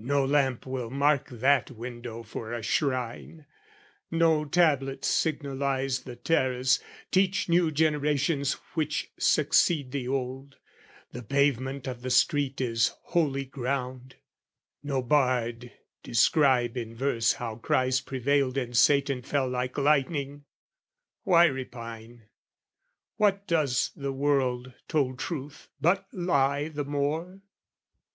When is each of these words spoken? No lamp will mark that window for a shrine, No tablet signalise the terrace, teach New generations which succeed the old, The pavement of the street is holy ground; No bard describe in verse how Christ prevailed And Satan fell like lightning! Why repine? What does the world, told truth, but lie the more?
No 0.00 0.24
lamp 0.24 0.64
will 0.64 0.88
mark 0.88 1.28
that 1.28 1.70
window 1.70 2.22
for 2.22 2.54
a 2.54 2.62
shrine, 2.62 3.44
No 4.10 4.46
tablet 4.46 5.04
signalise 5.04 6.04
the 6.04 6.16
terrace, 6.16 6.80
teach 7.10 7.50
New 7.50 7.70
generations 7.70 8.54
which 8.72 9.12
succeed 9.18 9.92
the 9.92 10.08
old, 10.08 10.56
The 11.12 11.22
pavement 11.22 11.86
of 11.86 12.00
the 12.00 12.08
street 12.08 12.62
is 12.62 12.94
holy 13.12 13.44
ground; 13.44 14.14
No 14.82 15.02
bard 15.02 15.70
describe 16.02 16.74
in 16.78 16.94
verse 16.94 17.34
how 17.34 17.56
Christ 17.56 18.06
prevailed 18.06 18.56
And 18.56 18.74
Satan 18.74 19.20
fell 19.20 19.50
like 19.50 19.76
lightning! 19.76 20.46
Why 21.24 21.44
repine? 21.44 22.22
What 23.18 23.46
does 23.46 23.90
the 23.94 24.14
world, 24.14 24.72
told 24.88 25.18
truth, 25.18 25.68
but 25.78 26.06
lie 26.14 26.68
the 26.68 26.86
more? 26.86 27.42